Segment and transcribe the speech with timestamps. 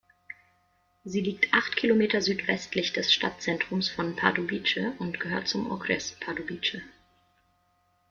[1.03, 6.81] Sie liegt acht Kilometer südwestlich des Stadtzentrums von Pardubice und gehört zum Okres Pardubice.